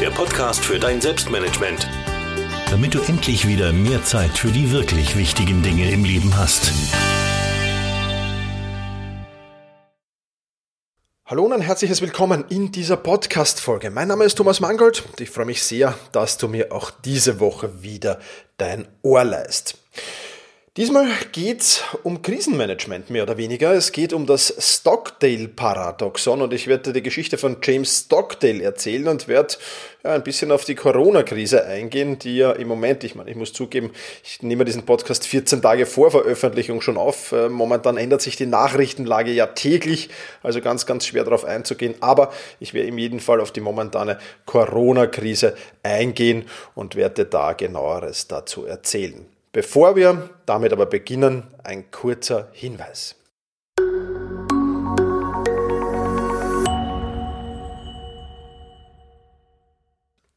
[0.00, 1.86] der Podcast für dein Selbstmanagement.
[2.70, 6.72] Damit du endlich wieder mehr Zeit für die wirklich wichtigen Dinge im Leben hast.
[11.26, 13.90] Hallo und ein herzliches Willkommen in dieser Podcast-Folge.
[13.90, 17.38] Mein Name ist Thomas Mangold und ich freue mich sehr, dass du mir auch diese
[17.38, 18.20] Woche wieder
[18.56, 19.76] dein Ohr leist.
[20.76, 23.72] Diesmal geht es um Krisenmanagement mehr oder weniger.
[23.72, 29.26] Es geht um das Stockdale-Paradoxon und ich werde die Geschichte von James Stockdale erzählen und
[29.26, 29.56] werde
[30.04, 33.52] ja, ein bisschen auf die Corona-Krise eingehen, die ja im Moment, ich meine, ich muss
[33.52, 33.90] zugeben,
[34.22, 37.32] ich nehme diesen Podcast 14 Tage vor Veröffentlichung schon auf.
[37.32, 40.08] Äh, momentan ändert sich die Nachrichtenlage ja täglich,
[40.44, 41.96] also ganz, ganz schwer darauf einzugehen.
[41.98, 46.44] Aber ich werde in jedem Fall auf die momentane Corona-Krise eingehen
[46.76, 49.26] und werde da genaueres dazu erzählen.
[49.52, 53.16] Bevor wir damit aber beginnen, ein kurzer Hinweis.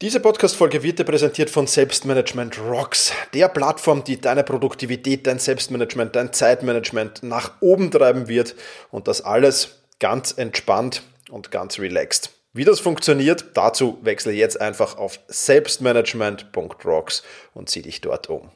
[0.02, 6.16] Diese Podcast-Folge wird dir präsentiert von Selbstmanagement Rocks, der Plattform, die deine Produktivität, dein Selbstmanagement,
[6.16, 8.56] dein Zeitmanagement nach oben treiben wird
[8.90, 12.32] und das alles ganz entspannt und ganz relaxed.
[12.52, 17.22] Wie das funktioniert, dazu wechsle jetzt einfach auf selbstmanagement.rocks
[17.54, 18.50] und zieh dich dort um.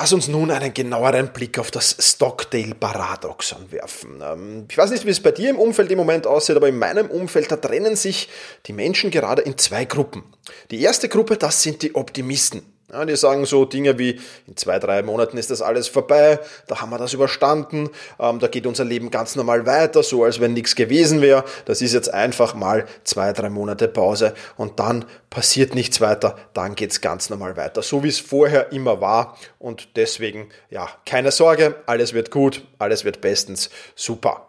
[0.00, 4.22] Lass uns nun einen genaueren Blick auf das Stockdale-Paradoxon werfen.
[4.22, 6.78] Ähm, ich weiß nicht, wie es bei dir im Umfeld im Moment aussieht, aber in
[6.78, 8.28] meinem Umfeld, da trennen sich
[8.66, 10.22] die Menschen gerade in zwei Gruppen.
[10.70, 12.62] Die erste Gruppe, das sind die Optimisten.
[12.90, 16.80] Ja, die sagen so Dinge wie, in zwei, drei Monaten ist das alles vorbei, da
[16.80, 20.54] haben wir das überstanden, ähm, da geht unser Leben ganz normal weiter, so als wenn
[20.54, 21.44] nichts gewesen wäre.
[21.66, 26.76] Das ist jetzt einfach mal zwei, drei Monate Pause und dann passiert nichts weiter, dann
[26.76, 29.36] geht's ganz normal weiter, so wie es vorher immer war.
[29.58, 34.46] Und deswegen, ja, keine Sorge, alles wird gut, alles wird bestens super.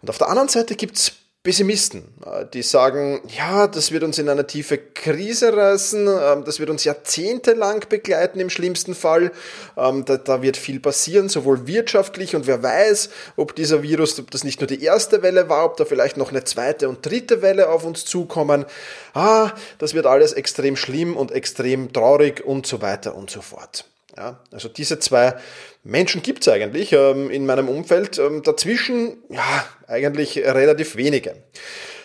[0.00, 1.12] Und auf der anderen Seite gibt's
[1.48, 6.60] Pessimisten, äh, die sagen, ja, das wird uns in eine tiefe Krise reißen, ähm, das
[6.60, 9.32] wird uns jahrzehntelang begleiten im schlimmsten Fall,
[9.74, 14.30] ähm, da, da, wird viel passieren, sowohl wirtschaftlich und wer weiß, ob dieser Virus, ob
[14.30, 17.40] das nicht nur die erste Welle war, ob da vielleicht noch eine zweite und dritte
[17.40, 18.66] Welle auf uns zukommen.
[19.14, 23.86] Ah, das wird alles extrem schlimm und extrem traurig und so weiter und so fort.
[24.18, 25.36] Ja, also diese zwei
[25.84, 28.18] Menschen gibt es eigentlich ähm, in meinem Umfeld.
[28.18, 31.36] Ähm, dazwischen, ja, eigentlich relativ wenige.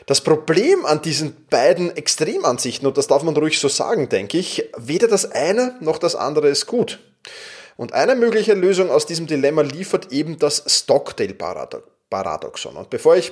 [0.05, 4.69] Das Problem an diesen beiden Extremansichten, und das darf man ruhig so sagen, denke ich,
[4.77, 6.99] weder das eine noch das andere ist gut.
[7.77, 12.75] Und eine mögliche Lösung aus diesem Dilemma liefert eben das Stockdale-Paradoxon.
[12.75, 13.31] Und bevor ich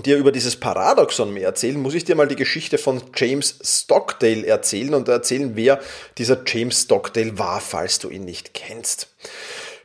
[0.00, 4.46] dir über dieses Paradoxon mehr erzählen, muss ich dir mal die Geschichte von James Stockdale
[4.46, 5.80] erzählen und erzählen, wer
[6.16, 9.08] dieser James Stockdale war, falls du ihn nicht kennst.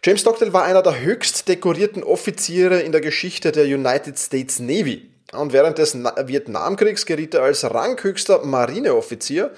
[0.03, 5.09] James Stockdale war einer der höchst dekorierten Offiziere in der Geschichte der United States Navy.
[5.33, 9.51] Und während des Vietnamkriegs geriet er als ranghöchster Marineoffizier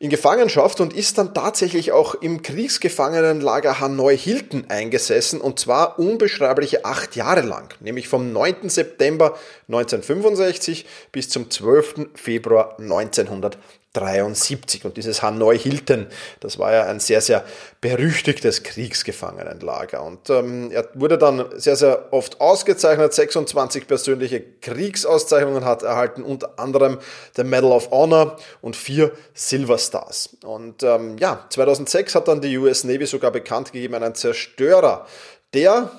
[0.00, 7.16] in Gefangenschaft und ist dann tatsächlich auch im Kriegsgefangenenlager Hanoi-Hilton eingesessen und zwar unbeschreibliche acht
[7.16, 8.68] Jahre lang, nämlich vom 9.
[8.68, 9.36] September
[9.68, 12.10] 1965 bis zum 12.
[12.14, 13.60] Februar 1965.
[13.94, 14.84] 73.
[14.84, 16.06] Und dieses Hanoi Hilton,
[16.40, 17.44] das war ja ein sehr, sehr
[17.80, 20.02] berüchtigtes Kriegsgefangenenlager.
[20.02, 23.14] Und ähm, er wurde dann sehr, sehr oft ausgezeichnet.
[23.14, 26.98] 26 persönliche Kriegsauszeichnungen hat erhalten, unter anderem
[27.36, 30.36] der Medal of Honor und vier Silver Stars.
[30.44, 35.06] Und ähm, ja, 2006 hat dann die US Navy sogar bekannt gegeben, einen Zerstörer,
[35.54, 35.90] der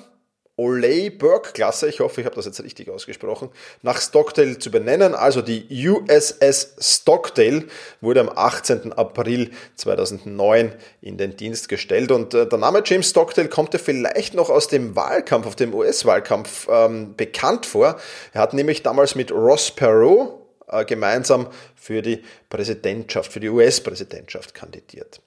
[0.60, 3.48] Olay Burke Klasse, ich hoffe, ich habe das jetzt richtig ausgesprochen,
[3.80, 5.14] nach Stockdale zu benennen.
[5.14, 7.64] Also die USS Stockdale
[8.02, 8.92] wurde am 18.
[8.92, 12.12] April 2009 in den Dienst gestellt.
[12.12, 15.72] Und äh, der Name James Stockdale kommt ja vielleicht noch aus dem Wahlkampf, auf dem
[15.72, 17.98] US-Wahlkampf ähm, bekannt vor.
[18.34, 24.52] Er hat nämlich damals mit Ross Perot äh, gemeinsam für die Präsidentschaft, für die US-Präsidentschaft
[24.52, 25.22] kandidiert.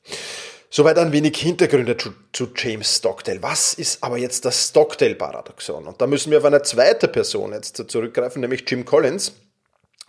[0.76, 3.44] Soweit ein wenig Hintergründe zu, zu, James Stockdale.
[3.44, 5.86] Was ist aber jetzt das Stockdale-Paradoxon?
[5.86, 9.34] Und da müssen wir auf eine zweite Person jetzt zurückgreifen, nämlich Jim Collins.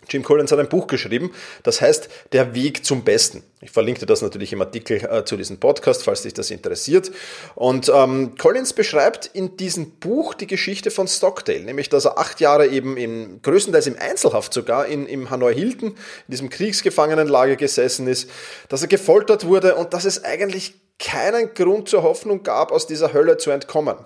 [0.09, 1.31] Jim Collins hat ein Buch geschrieben,
[1.63, 3.43] das heißt Der Weg zum Besten.
[3.61, 7.11] Ich verlinke dir das natürlich im Artikel äh, zu diesem Podcast, falls dich das interessiert.
[7.55, 12.39] Und ähm, Collins beschreibt in diesem Buch die Geschichte von Stockdale, nämlich dass er acht
[12.39, 15.95] Jahre eben in, größtenteils im Einzelhaft sogar in, im Hanoi Hilton, in
[16.31, 18.29] diesem Kriegsgefangenenlager gesessen ist,
[18.69, 23.13] dass er gefoltert wurde und dass es eigentlich keinen Grund zur Hoffnung gab, aus dieser
[23.13, 23.97] Hölle zu entkommen.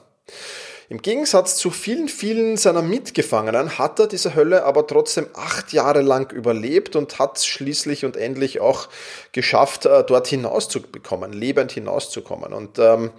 [0.91, 6.01] Im Gegensatz zu vielen, vielen seiner Mitgefangenen hat er diese Hölle aber trotzdem acht Jahre
[6.01, 8.89] lang überlebt und hat schließlich und endlich auch
[9.31, 12.53] geschafft, äh, dort hinauszubekommen, lebend hinauszukommen.
[12.53, 13.11] Und ähm,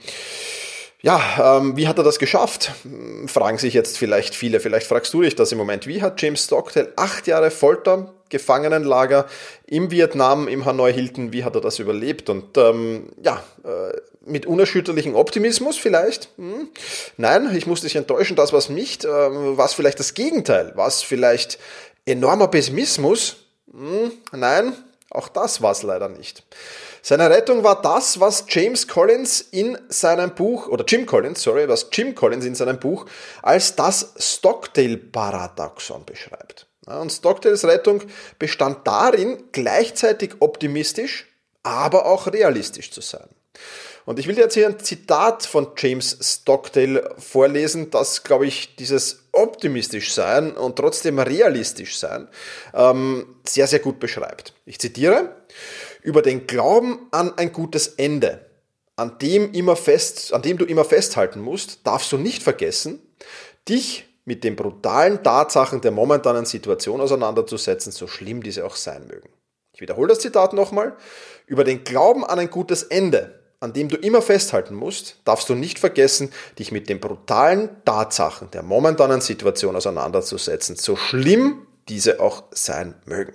[1.01, 2.73] ja, ähm, wie hat er das geschafft?
[3.27, 4.59] Fragen sich jetzt vielleicht viele.
[4.59, 5.87] Vielleicht fragst du dich das im Moment.
[5.87, 9.27] Wie hat James Stockdale acht Jahre Folter, Gefangenenlager
[9.67, 12.29] im Vietnam, im Hanoi Hilton, wie hat er das überlebt?
[12.31, 16.29] Und ähm, ja, äh, mit unerschütterlichem Optimismus vielleicht?
[16.37, 16.69] Hm.
[17.17, 21.59] Nein, ich muss dich enttäuschen, das was nicht, äh, was vielleicht das Gegenteil, was vielleicht
[22.05, 23.37] enormer Pessimismus?
[23.73, 24.13] Hm.
[24.33, 24.75] Nein,
[25.11, 26.45] auch das war es leider nicht.
[27.03, 31.89] Seine Rettung war das, was James Collins in seinem Buch, oder Jim Collins, sorry, was
[31.91, 33.07] Jim Collins in seinem Buch
[33.43, 36.67] als das Stockdale-Paradoxon beschreibt.
[36.87, 38.03] Und Stockdales Rettung
[38.39, 41.27] bestand darin, gleichzeitig optimistisch,
[41.63, 43.29] aber auch realistisch zu sein.
[44.07, 48.77] Und ich will dir jetzt hier ein Zitat von James Stockdale vorlesen, das, glaube ich,
[48.77, 52.29] dieses optimistisch sein und trotzdem realistisch sein
[52.75, 54.55] ähm, sehr, sehr gut beschreibt.
[54.65, 55.37] Ich zitiere,
[56.03, 58.47] über den Glauben an ein gutes Ende,
[58.97, 63.01] an dem, immer fest, an dem du immer festhalten musst, darfst du nicht vergessen,
[63.69, 69.29] dich mit den brutalen Tatsachen der momentanen Situation auseinanderzusetzen, so schlimm diese auch sein mögen.
[69.73, 70.97] Ich wiederhole das Zitat nochmal.
[71.47, 75.55] Über den Glauben an ein gutes Ende, an dem du immer festhalten musst, darfst du
[75.55, 82.45] nicht vergessen, dich mit den brutalen Tatsachen der momentanen Situation auseinanderzusetzen, so schlimm diese auch
[82.53, 83.35] sein mögen.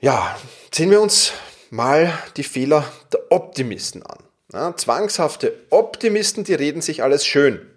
[0.00, 0.36] Ja,
[0.74, 1.32] sehen wir uns
[1.70, 4.18] mal die Fehler der Optimisten an.
[4.52, 7.70] Ja, zwangshafte Optimisten, die reden sich alles schön.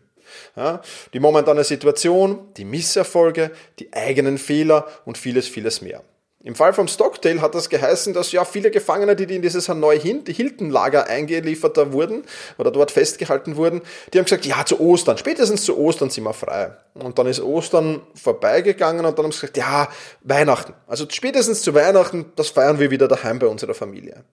[0.55, 0.81] Ja,
[1.13, 6.03] die momentane Situation, die Misserfolge, die eigenen Fehler und vieles, vieles mehr.
[6.45, 9.97] Im Fall vom Stockdale hat das geheißen, dass ja viele Gefangene, die in dieses Hanoi
[9.97, 12.23] Hilton Lager eingeliefert wurden
[12.57, 13.81] oder dort festgehalten wurden,
[14.13, 16.75] die haben gesagt, ja, zu Ostern, spätestens zu Ostern sind wir frei.
[16.95, 19.88] Und dann ist Ostern vorbeigegangen und dann haben sie gesagt, ja,
[20.21, 20.73] Weihnachten.
[20.85, 24.25] Also spätestens zu Weihnachten, das feiern wir wieder daheim bei unserer Familie.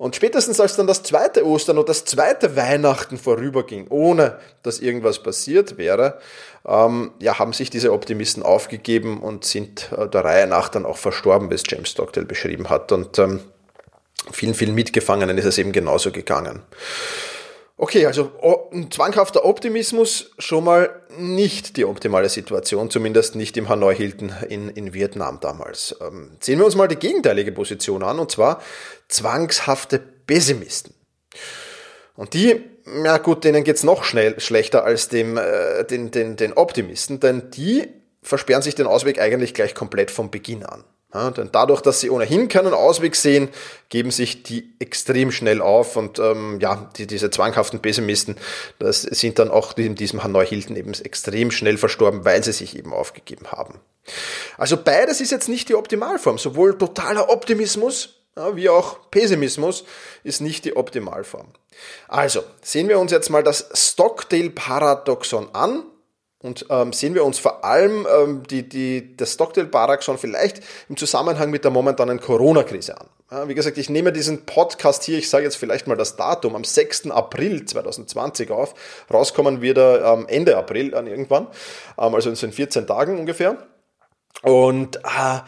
[0.00, 5.22] Und spätestens als dann das zweite Ostern und das zweite Weihnachten vorüberging, ohne dass irgendwas
[5.22, 6.18] passiert wäre,
[6.66, 10.96] ähm, ja, haben sich diese Optimisten aufgegeben und sind äh, der Reihe nach dann auch
[10.96, 12.92] verstorben, wie es James Stockdale beschrieben hat.
[12.92, 13.40] Und ähm,
[14.32, 16.62] vielen, vielen Mitgefangenen ist es eben genauso gegangen.
[17.82, 18.30] Okay, also
[18.72, 24.68] ein zwanghafter Optimismus schon mal nicht die optimale Situation, zumindest nicht im Hanoi Hilton in,
[24.68, 25.96] in Vietnam damals.
[26.02, 28.60] Ähm, sehen wir uns mal die gegenteilige Position an, und zwar
[29.08, 30.92] zwangshafte Pessimisten.
[32.16, 32.62] Und die,
[33.02, 37.50] ja gut, denen geht's noch schnell schlechter als dem, äh, den, den, den Optimisten, denn
[37.50, 37.88] die
[38.20, 40.84] versperren sich den Ausweg eigentlich gleich komplett vom Beginn an.
[41.12, 43.48] Ja, denn dadurch, dass sie ohnehin keinen Ausweg sehen,
[43.88, 48.36] geben sich die extrem schnell auf und ähm, ja, die, diese zwanghaften Pessimisten,
[48.78, 52.78] das sind dann auch in diesem Hanoi Hilton eben extrem schnell verstorben, weil sie sich
[52.78, 53.80] eben aufgegeben haben.
[54.56, 56.38] Also beides ist jetzt nicht die Optimalform.
[56.38, 59.84] Sowohl totaler Optimismus ja, wie auch Pessimismus
[60.22, 61.48] ist nicht die Optimalform.
[62.08, 65.82] Also sehen wir uns jetzt mal das Stockdale-Paradoxon an
[66.42, 71.50] und ähm, sehen wir uns vor allem ähm, die, die, das Stockdale-Paradoxon vielleicht im Zusammenhang
[71.50, 73.08] mit der momentanen Corona-Krise an.
[73.30, 76.56] Ja, wie gesagt, ich nehme diesen Podcast hier, ich sage jetzt vielleicht mal das Datum,
[76.56, 77.10] am 6.
[77.10, 78.74] April 2020 auf.
[79.12, 81.46] Rauskommen wird er ähm, Ende April dann irgendwann,
[81.98, 83.58] ähm, also in so 14 Tagen ungefähr.
[84.42, 85.40] Und äh,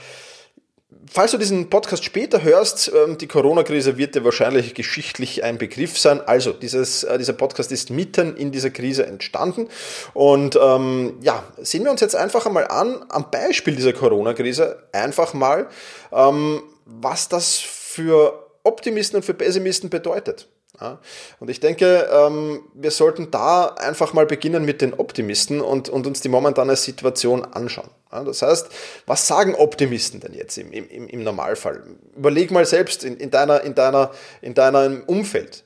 [1.10, 5.98] Falls du diesen Podcast später hörst, ähm, die Corona-Krise wird dir wahrscheinlich geschichtlich ein Begriff
[5.98, 6.20] sein.
[6.20, 9.68] Also dieses, äh, dieser Podcast ist mitten in dieser Krise entstanden.
[10.14, 15.34] Und ähm, ja, sehen wir uns jetzt einfach einmal an, am Beispiel dieser Corona-Krise, einfach
[15.34, 15.68] mal,
[16.12, 20.48] ähm, was das für Optimisten und für Pessimisten bedeutet.
[20.80, 20.98] Ja,
[21.38, 26.06] und ich denke, ähm, wir sollten da einfach mal beginnen mit den Optimisten und, und
[26.06, 27.90] uns die momentane Situation anschauen.
[28.10, 28.68] Ja, das heißt,
[29.06, 31.82] was sagen Optimisten denn jetzt im, im, im Normalfall?
[32.16, 35.64] Überleg mal selbst in, in, deiner, in, deiner, in deinem Umfeld.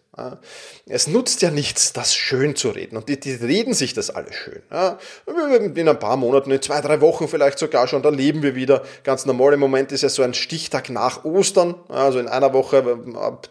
[0.88, 2.96] Es nutzt ja nichts, das schön zu reden.
[2.96, 4.62] Und die, die reden sich das alles schön.
[5.74, 8.82] In ein paar Monaten, in zwei, drei Wochen vielleicht sogar schon, da leben wir wieder.
[9.04, 11.74] Ganz normal im Moment ist ja so ein Stichtag nach Ostern.
[11.88, 12.98] Also in einer Woche,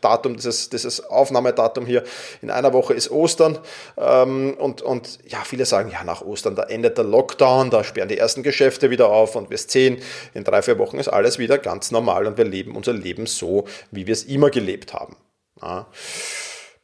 [0.02, 2.04] Datum, dieses, dieses Aufnahmedatum hier,
[2.42, 3.60] in einer Woche ist Ostern.
[3.98, 8.10] Ähm, und, und ja, viele sagen, ja, nach Ostern, da endet der Lockdown, da sperren
[8.10, 10.02] die ersten Geschäfte wieder auf und wir sehen,
[10.34, 13.66] in drei, vier Wochen ist alles wieder ganz normal und wir leben unser Leben so,
[13.92, 15.16] wie wir es immer gelebt haben.
[15.62, 15.88] Ja.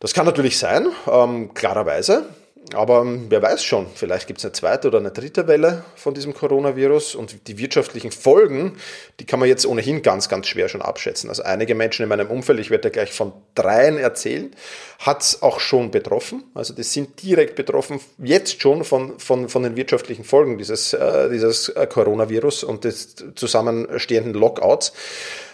[0.01, 2.25] Das kann natürlich sein, ähm, klarerweise.
[2.73, 6.13] Aber ähm, wer weiß schon, vielleicht gibt es eine zweite oder eine dritte Welle von
[6.13, 8.77] diesem Coronavirus und die wirtschaftlichen Folgen,
[9.19, 11.29] die kann man jetzt ohnehin ganz, ganz schwer schon abschätzen.
[11.29, 14.55] Also einige Menschen in meinem Umfeld, ich werde ja gleich von dreien erzählen,
[14.99, 16.43] hat es auch schon betroffen.
[16.55, 21.29] Also die sind direkt betroffen, jetzt schon von, von, von den wirtschaftlichen Folgen dieses, äh,
[21.29, 24.93] dieses äh, Coronavirus und des zusammenstehenden Lockouts.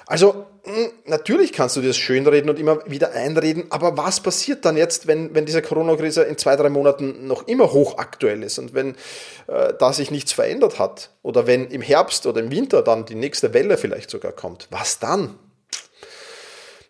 [0.06, 0.46] Also
[1.06, 5.08] natürlich kannst du dir das schönreden und immer wieder einreden, aber was passiert dann jetzt,
[5.08, 8.96] wenn, wenn diese Corona-Krise in zwei, drei Monaten noch immer hochaktuell ist und wenn
[9.48, 13.16] äh, da sich nichts verändert hat oder wenn im Herbst oder im Winter dann die
[13.16, 14.68] nächste Welle vielleicht sogar kommt?
[14.72, 15.38] Was dann?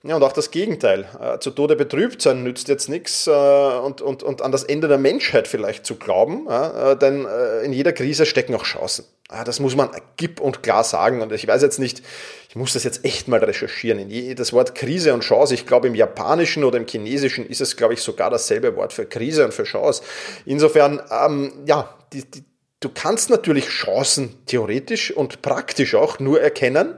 [0.07, 1.05] Ja, und auch das Gegenteil.
[1.19, 4.87] Äh, zu Tode betrübt sein nützt jetzt nichts äh, und, und, und an das Ende
[4.87, 9.03] der Menschheit vielleicht zu glauben, äh, denn äh, in jeder Krise stecken auch Chancen.
[9.27, 11.21] Ah, das muss man gipp und klar sagen.
[11.21, 12.01] Und ich weiß jetzt nicht,
[12.47, 14.09] ich muss das jetzt echt mal recherchieren.
[14.37, 17.93] das Wort Krise und Chance, ich glaube im Japanischen oder im Chinesischen ist es, glaube
[17.93, 20.03] ich, sogar dasselbe Wort für Krise und für Chance.
[20.45, 22.45] Insofern, ähm, ja, die, die,
[22.79, 26.95] du kannst natürlich Chancen theoretisch und praktisch auch nur erkennen,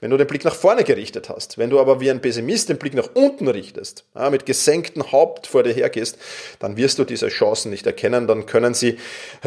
[0.00, 1.58] wenn du den Blick nach vorne gerichtet hast.
[1.58, 5.62] Wenn du aber wie ein Pessimist den Blick nach unten richtest, mit gesenktem Haupt vor
[5.62, 6.18] dir hergehst,
[6.58, 8.26] dann wirst du diese Chancen nicht erkennen.
[8.26, 8.98] Dann können sie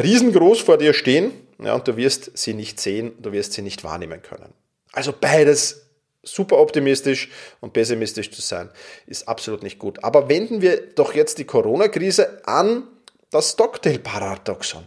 [0.02, 4.22] riesengroß vor dir stehen und du wirst sie nicht sehen, du wirst sie nicht wahrnehmen
[4.22, 4.54] können.
[4.92, 5.86] Also beides
[6.22, 7.30] super optimistisch
[7.60, 8.70] und pessimistisch zu sein,
[9.06, 10.04] ist absolut nicht gut.
[10.04, 12.86] Aber wenden wir doch jetzt die Corona-Krise an
[13.30, 14.84] das Stockdale-Paradoxon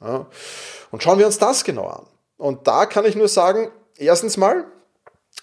[0.00, 0.26] an.
[0.90, 2.06] Und schauen wir uns das genau an.
[2.36, 4.64] Und da kann ich nur sagen, erstens mal,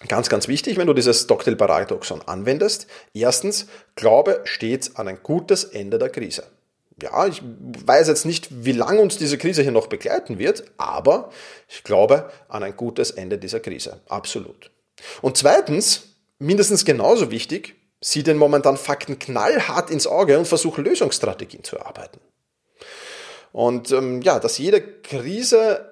[0.08, 5.98] ganz, ganz wichtig, wenn du dieses Stockdale-Paradoxon anwendest, erstens, glaube stets an ein gutes Ende
[5.98, 6.44] der Krise.
[7.00, 11.30] Ja, ich weiß jetzt nicht, wie lange uns diese Krise hier noch begleiten wird, aber
[11.68, 14.00] ich glaube an ein gutes Ende dieser Krise.
[14.08, 14.70] Absolut.
[15.20, 16.02] Und zweitens,
[16.38, 22.20] mindestens genauso wichtig, sieh den momentan Fakten knallhart ins Auge und versuch Lösungsstrategien zu erarbeiten.
[23.52, 25.91] Und ähm, ja, dass jede Krise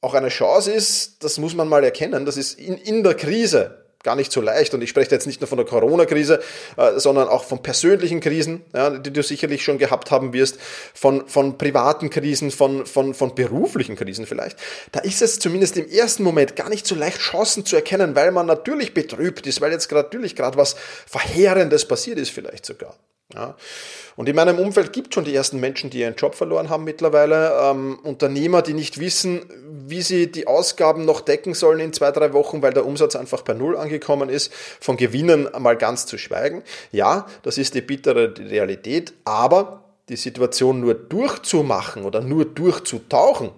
[0.00, 2.24] auch eine Chance ist, das muss man mal erkennen.
[2.24, 4.72] Das ist in, in der Krise gar nicht so leicht.
[4.72, 6.40] Und ich spreche jetzt nicht nur von der Corona-Krise,
[6.76, 8.62] äh, sondern auch von persönlichen Krisen,
[9.04, 10.58] die du sicherlich schon gehabt haben wirst,
[10.94, 14.58] von, von privaten Krisen, von, von, von beruflichen Krisen vielleicht.
[14.92, 18.30] Da ist es zumindest im ersten Moment gar nicht so leicht, Chancen zu erkennen, weil
[18.30, 20.76] man natürlich betrübt ist, weil jetzt natürlich gerade was
[21.06, 22.96] Verheerendes passiert ist vielleicht sogar.
[23.34, 23.54] Ja.
[24.16, 26.84] Und in meinem Umfeld gibt es schon die ersten Menschen, die ihren Job verloren haben
[26.84, 27.52] mittlerweile.
[27.62, 29.42] Ähm, Unternehmer, die nicht wissen,
[29.86, 33.42] wie sie die Ausgaben noch decken sollen in zwei, drei Wochen, weil der Umsatz einfach
[33.42, 34.52] bei Null angekommen ist.
[34.80, 36.62] Von Gewinnen mal ganz zu schweigen.
[36.92, 43.50] Ja, das ist die bittere Realität, aber die Situation nur durchzumachen oder nur durchzutauchen,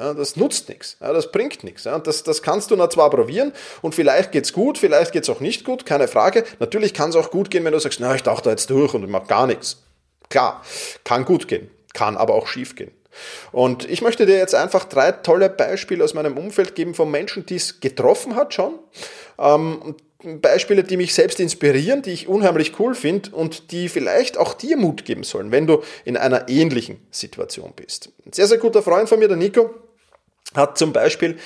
[0.00, 1.84] das nutzt nichts, das bringt nichts.
[1.84, 3.52] Das, das kannst du noch zwar probieren
[3.82, 6.44] und vielleicht geht's gut, vielleicht geht's auch nicht gut, keine Frage.
[6.58, 8.94] Natürlich kann es auch gut gehen, wenn du sagst, na, ich tauche da jetzt durch
[8.94, 9.82] und ich mache gar nichts.
[10.28, 10.62] Klar,
[11.04, 12.92] kann gut gehen, kann aber auch schief gehen.
[13.52, 17.44] Und ich möchte dir jetzt einfach drei tolle Beispiele aus meinem Umfeld geben von Menschen,
[17.46, 18.78] die es getroffen hat schon.
[19.38, 24.54] Ähm, Beispiele, die mich selbst inspirieren, die ich unheimlich cool finde und die vielleicht auch
[24.54, 28.10] dir Mut geben sollen, wenn du in einer ähnlichen Situation bist.
[28.26, 29.74] Ein sehr, sehr guter Freund von mir, der Nico,
[30.54, 31.38] hat zum Beispiel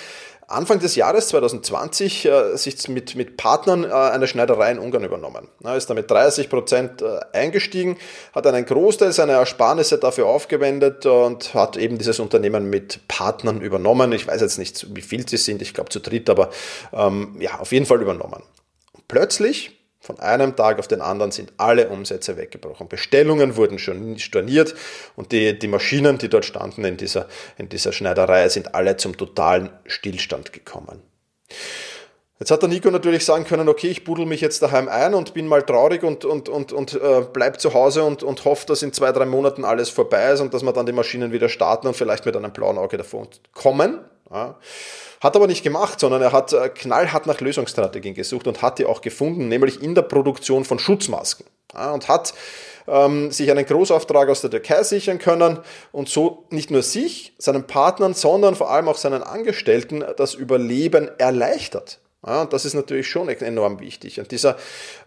[0.46, 5.48] Anfang des Jahres 2020 äh, sich mit, mit Partnern äh, eine Schneiderei in Ungarn übernommen.
[5.62, 7.96] Er ist damit 30 Prozent äh, eingestiegen,
[8.34, 14.12] hat einen Großteil seiner Ersparnisse dafür aufgewendet und hat eben dieses Unternehmen mit Partnern übernommen.
[14.12, 16.50] Ich weiß jetzt nicht, wie viel sie sind, ich glaube zu dritt, aber
[16.92, 18.42] ähm, ja, auf jeden Fall übernommen.
[19.08, 19.73] Plötzlich
[20.04, 22.88] von einem Tag auf den anderen sind alle Umsätze weggebrochen.
[22.88, 24.74] Bestellungen wurden schon storniert
[25.16, 29.16] und die, die Maschinen, die dort standen in dieser, in dieser Schneiderei, sind alle zum
[29.16, 31.00] totalen Stillstand gekommen.
[32.38, 35.32] Jetzt hat der Nico natürlich sagen können, okay, ich budel mich jetzt daheim ein und
[35.32, 38.82] bin mal traurig und, und, und, und äh, bleib zu Hause und, und hoffe, dass
[38.82, 41.86] in zwei, drei Monaten alles vorbei ist und dass wir dann die Maschinen wieder starten
[41.86, 44.00] und vielleicht mit einem blauen Auge davon kommen.
[44.30, 48.86] Hat aber nicht gemacht, sondern er hat äh, knallhart nach Lösungsstrategien gesucht und hat die
[48.86, 51.46] auch gefunden, nämlich in der Produktion von Schutzmasken.
[51.74, 52.34] Und hat
[52.86, 55.58] ähm, sich einen Großauftrag aus der Türkei sichern können
[55.92, 61.10] und so nicht nur sich, seinen Partnern, sondern vor allem auch seinen Angestellten das Überleben
[61.18, 62.00] erleichtert.
[62.26, 64.18] Ja, und das ist natürlich schon enorm wichtig.
[64.18, 64.56] Und dieser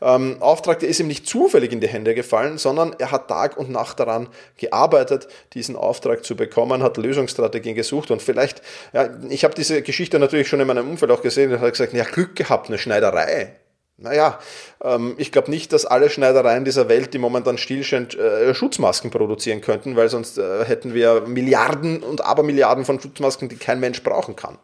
[0.01, 3.57] ähm, Auftrag, der ist ihm nicht zufällig in die Hände gefallen, sondern er hat Tag
[3.57, 8.61] und Nacht daran gearbeitet, diesen Auftrag zu bekommen, hat Lösungsstrategien gesucht und vielleicht,
[8.93, 11.93] ja, ich habe diese Geschichte natürlich schon in meinem Umfeld auch gesehen und hat gesagt,
[11.93, 13.55] ja, Glück gehabt, eine Schneiderei.
[13.99, 14.37] Naja,
[14.83, 19.61] ähm, ich glaube nicht, dass alle Schneidereien dieser Welt, die momentan stillstehen, äh, Schutzmasken produzieren
[19.61, 24.35] könnten, weil sonst äh, hätten wir Milliarden und Abermilliarden von Schutzmasken, die kein Mensch brauchen
[24.35, 24.59] kann.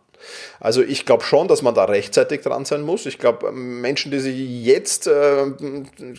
[0.60, 3.06] Also ich glaube schon, dass man da rechtzeitig dran sein muss.
[3.06, 5.46] Ich glaube, Menschen, die sich jetzt äh,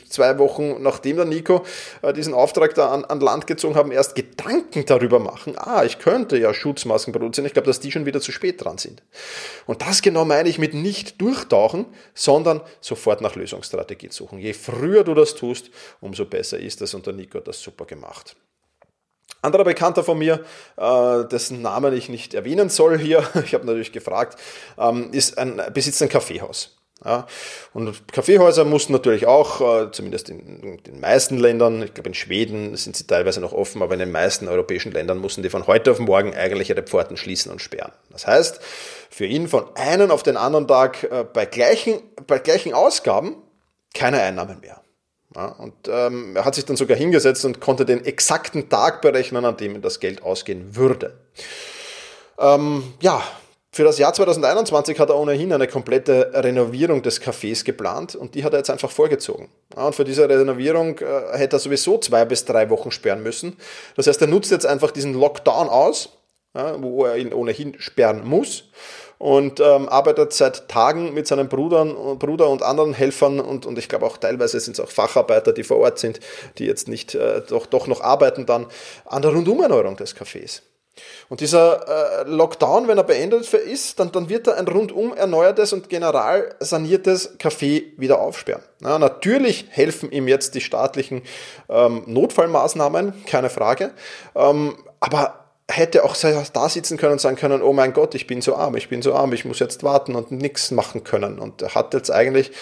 [0.08, 1.64] zwei Wochen nachdem der Nico
[2.02, 5.98] äh, diesen Auftrag da an, an Land gezogen haben, erst Gedanken darüber machen, ah, ich
[5.98, 7.46] könnte ja Schutzmasken produzieren.
[7.46, 9.02] Ich glaube, dass die schon wieder zu spät dran sind.
[9.66, 14.38] Und das genau meine ich mit nicht durchtauchen, sondern sofort nach Lösungsstrategie suchen.
[14.38, 15.70] Je früher du das tust,
[16.00, 18.36] umso besser ist das und der Nico hat das super gemacht.
[19.44, 20.44] Anderer Bekannter von mir,
[20.76, 24.38] äh, dessen Namen ich nicht erwähnen soll hier, ich habe natürlich gefragt,
[24.78, 26.76] ähm, ist ein, besitzt ein Kaffeehaus.
[27.04, 27.26] Ja,
[27.74, 32.76] und Kaffeehäuser mussten natürlich auch, äh, zumindest in, den meisten Ländern, ich glaube in Schweden
[32.76, 35.90] sind sie teilweise noch offen, aber in den meisten europäischen Ländern mussten die von heute
[35.90, 37.92] auf morgen eigentlich ihre Pforten schließen und sperren.
[38.10, 38.60] Das heißt,
[39.10, 43.36] für ihn von einem auf den anderen Tag äh, bei, gleichen, bei gleichen Ausgaben
[43.92, 44.83] keine Einnahmen mehr.
[45.36, 49.44] Ja, und ähm, er hat sich dann sogar hingesetzt und konnte den exakten Tag berechnen,
[49.44, 51.18] an dem das Geld ausgehen würde.
[52.38, 53.22] Ähm, ja,
[53.72, 58.44] für das Jahr 2021 hat er ohnehin eine komplette Renovierung des Cafés geplant und die
[58.44, 59.48] hat er jetzt einfach vorgezogen.
[59.76, 63.56] Ja, und für diese Renovierung äh, hätte er sowieso zwei bis drei Wochen sperren müssen.
[63.96, 66.10] Das heißt, er nutzt jetzt einfach diesen Lockdown aus,
[66.54, 68.70] ja, wo er ihn ohnehin sperren muss
[69.18, 73.88] und ähm, arbeitet seit Tagen mit seinen Brudern, Bruder und anderen Helfern und, und ich
[73.88, 76.20] glaube auch teilweise sind es auch Facharbeiter, die vor Ort sind,
[76.58, 78.66] die jetzt nicht äh, doch, doch noch arbeiten dann
[79.04, 80.62] an der Rundumerneuerung des Cafés.
[81.28, 85.72] Und dieser äh, Lockdown, wenn er beendet ist, dann, dann wird er ein rundum erneuertes
[85.72, 88.62] und general saniertes Café wieder aufsperren.
[88.80, 91.22] Ja, natürlich helfen ihm jetzt die staatlichen
[91.68, 93.92] ähm, Notfallmaßnahmen, keine Frage.
[94.36, 98.42] Ähm, aber hätte auch da sitzen können und sagen können, oh mein Gott, ich bin
[98.42, 101.38] so arm, ich bin so arm, ich muss jetzt warten und nichts machen können.
[101.38, 102.52] Und er hat jetzt eigentlich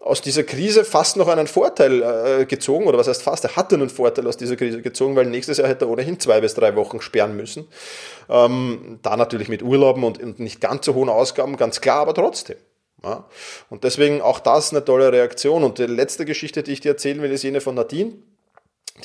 [0.00, 3.76] aus dieser Krise fast noch einen Vorteil äh, gezogen, oder was heißt fast, er hatte
[3.76, 6.74] einen Vorteil aus dieser Krise gezogen, weil nächstes Jahr hätte er ohnehin zwei bis drei
[6.74, 7.68] Wochen sperren müssen.
[8.28, 12.14] Ähm, da natürlich mit Urlauben und, und nicht ganz so hohen Ausgaben, ganz klar, aber
[12.14, 12.56] trotzdem.
[13.04, 13.26] Ja.
[13.68, 15.64] Und deswegen auch das eine tolle Reaktion.
[15.64, 18.14] Und die letzte Geschichte, die ich dir erzählen will, ist jene von Nadine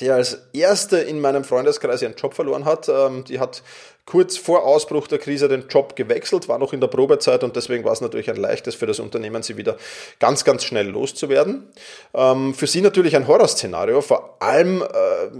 [0.00, 2.88] die als erste in meinem Freundeskreis ihren Job verloren hat.
[2.88, 3.62] Ähm, die hat
[4.06, 7.84] kurz vor Ausbruch der Krise den Job gewechselt, war noch in der Probezeit und deswegen
[7.84, 9.76] war es natürlich ein leichtes für das Unternehmen, sie wieder
[10.20, 11.68] ganz, ganz schnell loszuwerden.
[12.14, 14.86] Ähm, für sie natürlich ein Horrorszenario, vor allem, äh,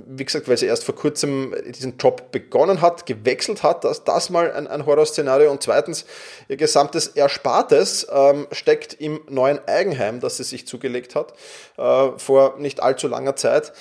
[0.09, 4.31] wie gesagt, weil sie erst vor kurzem diesen Job begonnen hat, gewechselt hat, das, das
[4.31, 6.05] mal ein, ein Horrorszenario und zweitens,
[6.49, 11.35] ihr gesamtes Erspartes ähm, steckt im neuen Eigenheim, das sie sich zugelegt hat,
[11.79, 13.73] äh, vor nicht allzu langer Zeit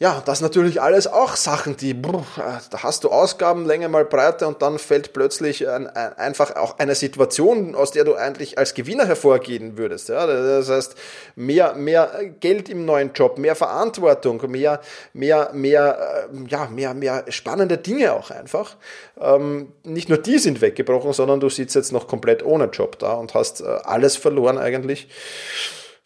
[0.00, 2.24] ja, das natürlich alles auch Sachen, die, brr,
[2.68, 6.80] da hast du Ausgaben, Länge mal Breite und dann fällt plötzlich ein, ein, einfach auch
[6.80, 10.08] eine Situation, aus der du eigentlich als Gewinner hervorgehen würdest.
[10.08, 10.26] Ja?
[10.26, 10.96] Das heißt,
[11.36, 14.80] mehr, mehr Geld im neuen Job, mehr Verantwortung, mehr,
[15.12, 18.74] mehr, mehr, äh, ja, mehr, mehr spannende Dinge auch einfach.
[19.20, 23.12] Ähm, nicht nur die sind weggebrochen, sondern du sitzt jetzt noch komplett ohne Job da
[23.12, 25.08] und hast äh, alles verloren eigentlich.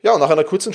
[0.03, 0.75] Ja, nach einer kurzen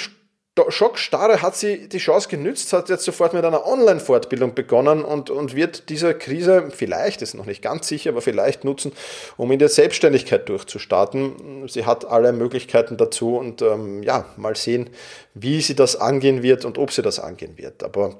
[0.70, 5.56] Schockstarre hat sie die Chance genützt, hat jetzt sofort mit einer Online-Fortbildung begonnen und, und
[5.56, 8.92] wird diese Krise vielleicht, ist noch nicht ganz sicher, aber vielleicht nutzen,
[9.36, 11.68] um in der Selbstständigkeit durchzustarten.
[11.68, 14.92] Sie hat alle Möglichkeiten dazu und ähm, ja, mal sehen,
[15.34, 17.84] wie sie das angehen wird und ob sie das angehen wird.
[17.84, 18.20] Aber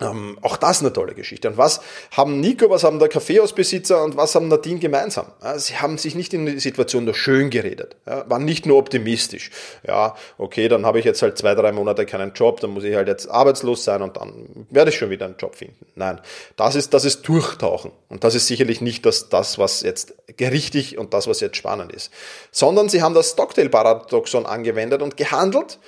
[0.00, 1.48] ähm, auch das eine tolle Geschichte.
[1.48, 1.80] Und was
[2.12, 5.26] haben Nico, was haben der Kaffeehausbesitzer und was haben Nadine gemeinsam?
[5.42, 8.78] Ja, sie haben sich nicht in die Situation nur schön geredet, ja, waren nicht nur
[8.78, 9.50] optimistisch.
[9.86, 12.94] Ja, okay, dann habe ich jetzt halt zwei, drei Monate keinen Job, dann muss ich
[12.94, 15.86] halt jetzt arbeitslos sein und dann werde ich schon wieder einen Job finden.
[15.96, 16.20] Nein,
[16.56, 17.90] das ist, das ist Durchtauchen.
[18.08, 21.92] Und das ist sicherlich nicht das, das, was jetzt richtig und das, was jetzt spannend
[21.92, 22.12] ist.
[22.52, 25.78] Sondern sie haben das Stockdale-Paradoxon angewendet und gehandelt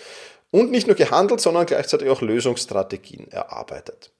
[0.51, 4.13] und nicht nur gehandelt, sondern gleichzeitig auch Lösungsstrategien erarbeitet.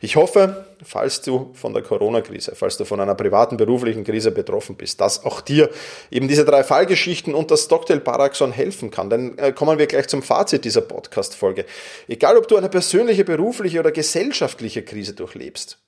[0.00, 4.76] Ich hoffe, falls du von der Corona-Krise, falls du von einer privaten, beruflichen Krise betroffen
[4.76, 5.70] bist, dass auch dir
[6.10, 9.10] eben diese drei Fallgeschichten und das Stockdale-Paradoxon helfen kann.
[9.10, 11.66] Dann äh, kommen wir gleich zum Fazit dieser Podcast-Folge.
[12.08, 15.78] Egal, ob du eine persönliche, berufliche oder gesellschaftliche Krise durchlebst,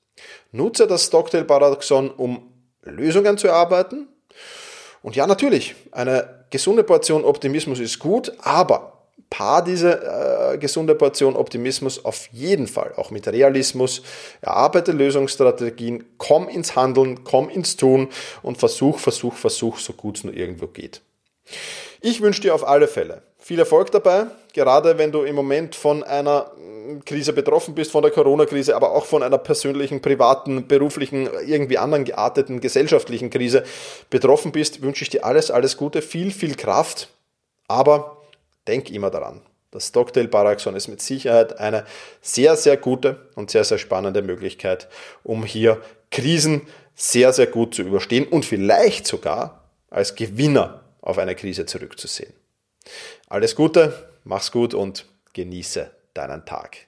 [0.52, 4.08] nutze das Stockdale-Paradoxon, um Lösungen zu erarbeiten.
[5.02, 8.97] Und ja, natürlich, eine gesunde Portion Optimismus ist gut, aber
[9.30, 14.02] Paar diese äh, gesunde Portion Optimismus auf jeden Fall, auch mit Realismus,
[14.40, 18.08] erarbeite Lösungsstrategien, komm ins Handeln, komm ins Tun
[18.42, 21.02] und versuch, versuch, versuch, so gut es nur irgendwo geht.
[22.00, 26.02] Ich wünsche dir auf alle Fälle viel Erfolg dabei, gerade wenn du im Moment von
[26.02, 31.30] einer mm, Krise betroffen bist, von der Corona-Krise, aber auch von einer persönlichen, privaten, beruflichen,
[31.46, 33.64] irgendwie anderen gearteten gesellschaftlichen Krise
[34.10, 37.08] betroffen bist, wünsche ich dir alles, alles Gute, viel, viel Kraft,
[37.68, 38.17] aber
[38.68, 39.40] denk immer daran.
[39.70, 41.84] Das Stockdale Paraxon ist mit Sicherheit eine
[42.22, 44.88] sehr, sehr gute und sehr, sehr spannende Möglichkeit,
[45.24, 46.62] um hier Krisen
[46.94, 52.32] sehr, sehr gut zu überstehen und vielleicht sogar als Gewinner auf eine Krise zurückzusehen.
[53.28, 56.78] Alles Gute, mach's gut und genieße deinen Tag.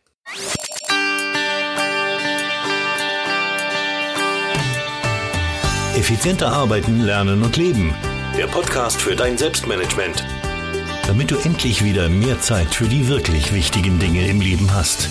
[5.94, 7.94] Effizienter arbeiten, lernen und leben.
[8.36, 10.24] Der Podcast für dein Selbstmanagement
[11.10, 15.10] damit du endlich wieder mehr Zeit für die wirklich wichtigen Dinge im Leben hast.